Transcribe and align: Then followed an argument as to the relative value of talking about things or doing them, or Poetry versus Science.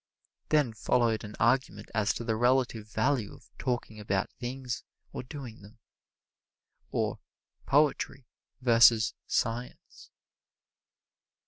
Then 0.49 0.73
followed 0.73 1.23
an 1.23 1.35
argument 1.39 1.91
as 1.93 2.11
to 2.15 2.23
the 2.23 2.35
relative 2.35 2.87
value 2.87 3.35
of 3.35 3.51
talking 3.59 3.99
about 3.99 4.31
things 4.31 4.83
or 5.13 5.21
doing 5.21 5.61
them, 5.61 5.77
or 6.89 7.19
Poetry 7.67 8.25
versus 8.61 9.13
Science. 9.27 10.09